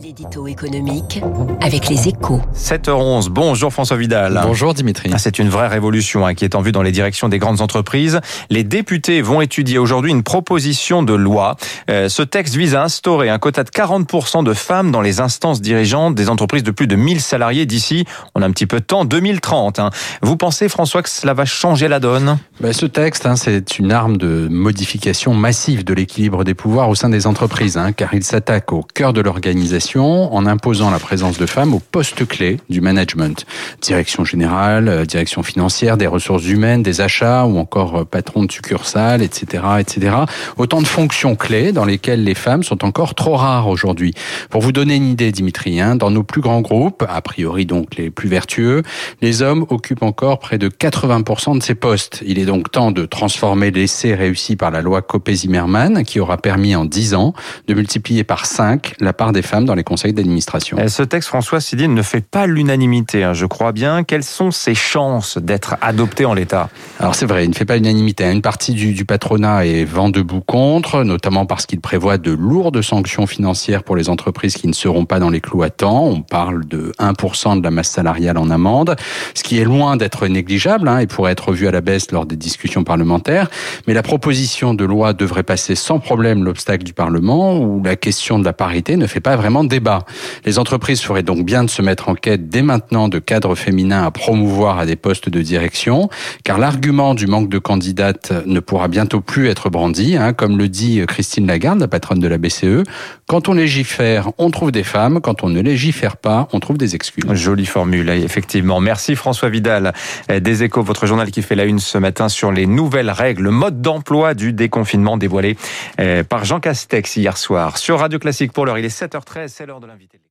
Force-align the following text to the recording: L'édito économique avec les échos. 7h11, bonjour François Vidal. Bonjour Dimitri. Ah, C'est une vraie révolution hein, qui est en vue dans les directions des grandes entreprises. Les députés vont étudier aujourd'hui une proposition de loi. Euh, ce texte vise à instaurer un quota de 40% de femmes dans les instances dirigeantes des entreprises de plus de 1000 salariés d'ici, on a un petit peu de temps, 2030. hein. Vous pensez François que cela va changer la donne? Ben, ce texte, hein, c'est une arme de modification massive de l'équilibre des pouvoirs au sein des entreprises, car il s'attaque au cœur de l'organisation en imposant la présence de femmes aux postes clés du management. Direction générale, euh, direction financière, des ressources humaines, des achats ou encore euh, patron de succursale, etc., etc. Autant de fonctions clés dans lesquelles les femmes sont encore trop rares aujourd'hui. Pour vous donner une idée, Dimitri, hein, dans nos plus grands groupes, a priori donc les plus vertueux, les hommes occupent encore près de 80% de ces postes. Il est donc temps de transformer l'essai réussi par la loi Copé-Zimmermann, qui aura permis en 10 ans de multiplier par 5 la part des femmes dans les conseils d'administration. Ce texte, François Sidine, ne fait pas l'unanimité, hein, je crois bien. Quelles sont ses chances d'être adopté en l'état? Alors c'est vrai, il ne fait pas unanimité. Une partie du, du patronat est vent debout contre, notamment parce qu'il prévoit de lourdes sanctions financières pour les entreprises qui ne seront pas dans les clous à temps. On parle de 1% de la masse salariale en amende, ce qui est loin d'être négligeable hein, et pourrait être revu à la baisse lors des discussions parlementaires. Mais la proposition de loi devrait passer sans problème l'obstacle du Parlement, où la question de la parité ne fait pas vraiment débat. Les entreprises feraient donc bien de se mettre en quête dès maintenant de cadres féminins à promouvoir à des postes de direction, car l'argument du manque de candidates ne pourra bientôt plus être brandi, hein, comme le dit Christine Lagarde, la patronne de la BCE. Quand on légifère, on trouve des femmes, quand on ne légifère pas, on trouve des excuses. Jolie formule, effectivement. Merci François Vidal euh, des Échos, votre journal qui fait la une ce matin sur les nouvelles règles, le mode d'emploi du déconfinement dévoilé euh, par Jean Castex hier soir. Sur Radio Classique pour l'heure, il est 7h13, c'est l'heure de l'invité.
L'édito 0.00 0.46
économique 0.46 1.20
avec 1.60 1.88
les 1.88 2.08
échos. 2.08 2.40
7h11, 2.56 3.28
bonjour 3.28 3.72
François 3.72 3.96
Vidal. 3.98 4.40
Bonjour 4.42 4.72
Dimitri. 4.72 5.10
Ah, 5.12 5.18
C'est 5.18 5.38
une 5.38 5.50
vraie 5.50 5.68
révolution 5.68 6.24
hein, 6.26 6.34
qui 6.34 6.44
est 6.44 6.54
en 6.54 6.62
vue 6.62 6.72
dans 6.72 6.82
les 6.82 6.92
directions 6.92 7.28
des 7.28 7.38
grandes 7.38 7.60
entreprises. 7.60 8.20
Les 8.48 8.64
députés 8.64 9.20
vont 9.20 9.42
étudier 9.42 9.76
aujourd'hui 9.78 10.10
une 10.10 10.22
proposition 10.22 11.02
de 11.02 11.12
loi. 11.12 11.56
Euh, 11.90 12.08
ce 12.08 12.22
texte 12.22 12.54
vise 12.54 12.74
à 12.74 12.82
instaurer 12.84 13.28
un 13.28 13.38
quota 13.38 13.64
de 13.64 13.68
40% 13.68 14.42
de 14.42 14.54
femmes 14.54 14.90
dans 14.92 15.02
les 15.02 15.20
instances 15.20 15.60
dirigeantes 15.60 16.14
des 16.14 16.30
entreprises 16.30 16.62
de 16.62 16.70
plus 16.70 16.86
de 16.86 16.96
1000 16.96 17.20
salariés 17.20 17.66
d'ici, 17.66 18.06
on 18.34 18.40
a 18.40 18.46
un 18.46 18.50
petit 18.50 18.66
peu 18.66 18.80
de 18.80 18.84
temps, 18.84 19.04
2030. 19.04 19.78
hein. 19.78 19.90
Vous 20.22 20.36
pensez 20.38 20.70
François 20.70 21.02
que 21.02 21.10
cela 21.10 21.34
va 21.34 21.44
changer 21.44 21.88
la 21.88 22.00
donne? 22.00 22.38
Ben, 22.60 22.72
ce 22.72 22.86
texte, 22.86 23.26
hein, 23.26 23.36
c'est 23.36 23.78
une 23.78 23.92
arme 23.92 24.16
de 24.16 24.48
modification 24.50 25.34
massive 25.34 25.84
de 25.84 25.92
l'équilibre 25.92 26.44
des 26.44 26.54
pouvoirs 26.54 26.88
au 26.88 26.94
sein 26.94 27.10
des 27.10 27.26
entreprises, 27.26 27.78
car 27.96 28.14
il 28.14 28.24
s'attaque 28.24 28.72
au 28.72 28.82
cœur 28.94 29.12
de 29.12 29.20
l'organisation 29.20 29.81
en 29.96 30.46
imposant 30.46 30.90
la 30.90 30.98
présence 30.98 31.38
de 31.38 31.46
femmes 31.46 31.74
aux 31.74 31.80
postes 31.80 32.26
clés 32.26 32.58
du 32.70 32.80
management. 32.80 33.44
Direction 33.80 34.24
générale, 34.24 34.88
euh, 34.88 35.04
direction 35.04 35.42
financière, 35.42 35.96
des 35.96 36.06
ressources 36.06 36.46
humaines, 36.46 36.82
des 36.82 37.00
achats 37.00 37.44
ou 37.46 37.58
encore 37.58 37.96
euh, 37.96 38.04
patron 38.04 38.44
de 38.44 38.52
succursale, 38.52 39.22
etc., 39.22 39.64
etc. 39.80 40.16
Autant 40.56 40.80
de 40.80 40.86
fonctions 40.86 41.34
clés 41.34 41.72
dans 41.72 41.84
lesquelles 41.84 42.22
les 42.22 42.34
femmes 42.34 42.62
sont 42.62 42.84
encore 42.84 43.14
trop 43.14 43.34
rares 43.34 43.68
aujourd'hui. 43.68 44.14
Pour 44.50 44.62
vous 44.62 44.72
donner 44.72 44.94
une 44.94 45.10
idée, 45.10 45.32
Dimitri, 45.32 45.80
hein, 45.80 45.96
dans 45.96 46.10
nos 46.10 46.22
plus 46.22 46.40
grands 46.40 46.60
groupes, 46.60 47.04
a 47.08 47.20
priori 47.20 47.66
donc 47.66 47.96
les 47.96 48.10
plus 48.10 48.28
vertueux, 48.28 48.82
les 49.20 49.42
hommes 49.42 49.66
occupent 49.68 50.04
encore 50.04 50.38
près 50.38 50.58
de 50.58 50.68
80% 50.68 51.58
de 51.58 51.62
ces 51.62 51.74
postes. 51.74 52.22
Il 52.24 52.38
est 52.38 52.46
donc 52.46 52.70
temps 52.70 52.92
de 52.92 53.04
transformer 53.04 53.70
l'essai 53.70 54.14
réussi 54.14 54.54
par 54.56 54.70
la 54.70 54.80
loi 54.80 55.02
Copé-Zimmermann, 55.02 56.04
qui 56.04 56.20
aura 56.20 56.36
permis 56.38 56.76
en 56.76 56.84
10 56.84 57.14
ans 57.14 57.34
de 57.66 57.74
multiplier 57.74 58.22
par 58.24 58.46
5 58.46 58.94
la 59.00 59.12
part 59.12 59.32
des 59.32 59.42
femmes 59.42 59.64
dans 59.64 59.71
les 59.74 59.84
conseils 59.84 60.12
d'administration. 60.12 60.76
Ce 60.88 61.02
texte, 61.02 61.28
François 61.28 61.60
Sidine, 61.60 61.94
ne 61.94 62.02
fait 62.02 62.24
pas 62.24 62.46
l'unanimité, 62.46 63.24
hein, 63.24 63.32
je 63.32 63.46
crois 63.46 63.72
bien. 63.72 64.04
Quelles 64.04 64.24
sont 64.24 64.50
ses 64.50 64.74
chances 64.74 65.38
d'être 65.38 65.76
adopté 65.80 66.24
en 66.24 66.34
l'état? 66.34 66.68
Alors 66.98 67.14
c'est 67.14 67.26
vrai, 67.26 67.44
il 67.44 67.50
ne 67.50 67.54
fait 67.54 67.64
pas 67.64 67.76
unanimité. 67.76 68.30
Une 68.30 68.42
partie 68.42 68.72
du, 68.72 68.92
du 68.92 69.04
patronat 69.04 69.66
est 69.66 69.84
vent 69.84 70.08
debout 70.08 70.40
contre, 70.40 71.04
notamment 71.04 71.46
parce 71.46 71.66
qu'il 71.66 71.80
prévoit 71.80 72.18
de 72.18 72.32
lourdes 72.32 72.82
sanctions 72.82 73.26
financières 73.26 73.82
pour 73.84 73.96
les 73.96 74.08
entreprises 74.08 74.54
qui 74.54 74.68
ne 74.68 74.72
seront 74.72 75.04
pas 75.04 75.18
dans 75.18 75.30
les 75.30 75.40
clous 75.40 75.62
à 75.62 75.70
temps. 75.70 76.04
On 76.04 76.22
parle 76.22 76.66
de 76.66 76.92
1% 76.98 77.58
de 77.58 77.62
la 77.62 77.70
masse 77.70 77.90
salariale 77.90 78.38
en 78.38 78.50
amende, 78.50 78.96
ce 79.34 79.42
qui 79.42 79.58
est 79.58 79.64
loin 79.64 79.96
d'être 79.96 80.26
négligeable 80.26 80.88
hein, 80.88 80.98
et 80.98 81.06
pourrait 81.06 81.32
être 81.32 81.48
revu 81.48 81.66
à 81.66 81.70
la 81.70 81.80
baisse 81.80 82.10
lors 82.12 82.26
des 82.26 82.36
discussions 82.36 82.84
parlementaires. 82.84 83.48
Mais 83.86 83.94
la 83.94 84.02
proposition 84.02 84.74
de 84.74 84.84
loi 84.84 85.12
devrait 85.12 85.42
passer 85.42 85.74
sans 85.74 85.98
problème 85.98 86.44
l'obstacle 86.44 86.84
du 86.84 86.92
Parlement, 86.92 87.58
où 87.58 87.82
la 87.82 87.96
question 87.96 88.38
de 88.38 88.44
la 88.44 88.52
parité 88.52 88.96
ne 88.96 89.06
fait 89.06 89.20
pas 89.20 89.36
vraiment 89.36 89.61
débat. 89.64 90.04
Les 90.44 90.58
entreprises 90.58 91.00
feraient 91.00 91.22
donc 91.22 91.44
bien 91.44 91.64
de 91.64 91.70
se 91.70 91.82
mettre 91.82 92.08
en 92.08 92.14
quête 92.14 92.48
dès 92.48 92.62
maintenant 92.62 93.08
de 93.08 93.18
cadres 93.18 93.54
féminins 93.54 94.04
à 94.04 94.10
promouvoir 94.10 94.78
à 94.78 94.86
des 94.86 94.96
postes 94.96 95.28
de 95.28 95.42
direction, 95.42 96.08
car 96.44 96.58
l'argument 96.58 97.14
du 97.14 97.26
manque 97.26 97.48
de 97.48 97.58
candidates 97.58 98.32
ne 98.46 98.60
pourra 98.60 98.88
bientôt 98.88 99.20
plus 99.20 99.48
être 99.48 99.70
brandi, 99.70 100.16
hein, 100.16 100.32
comme 100.32 100.58
le 100.58 100.68
dit 100.68 101.02
Christine 101.06 101.46
Lagarde, 101.46 101.80
la 101.80 101.88
patronne 101.88 102.20
de 102.20 102.28
la 102.28 102.38
BCE. 102.38 102.84
Quand 103.26 103.48
on 103.48 103.54
légifère, 103.54 104.30
on 104.38 104.50
trouve 104.50 104.72
des 104.72 104.82
femmes, 104.82 105.20
quand 105.20 105.42
on 105.44 105.48
ne 105.48 105.60
légifère 105.60 106.16
pas, 106.16 106.48
on 106.52 106.60
trouve 106.60 106.78
des 106.78 106.94
excuses. 106.94 107.24
Jolie 107.32 107.66
formule, 107.66 108.08
effectivement. 108.10 108.80
Merci 108.80 109.16
François 109.16 109.48
Vidal 109.48 109.92
euh, 110.30 110.40
des 110.40 110.62
Échos, 110.62 110.82
votre 110.82 111.06
journal 111.06 111.30
qui 111.30 111.42
fait 111.42 111.54
la 111.54 111.64
une 111.64 111.78
ce 111.78 111.98
matin 111.98 112.28
sur 112.28 112.52
les 112.52 112.66
nouvelles 112.66 113.10
règles, 113.10 113.44
le 113.44 113.50
mode 113.50 113.80
d'emploi 113.80 114.34
du 114.34 114.52
déconfinement 114.52 115.16
dévoilé 115.16 115.56
euh, 116.00 116.24
par 116.24 116.44
Jean 116.44 116.60
Castex 116.60 117.16
hier 117.16 117.36
soir. 117.36 117.78
Sur 117.78 118.00
Radio 118.00 118.18
Classique 118.18 118.52
pour 118.52 118.66
l'heure, 118.66 118.78
il 118.78 118.84
est 118.84 119.00
7h13, 119.00 119.51
c'est 119.52 119.66
l'heure 119.66 119.80
de 119.80 119.86
l'invité. 119.86 120.22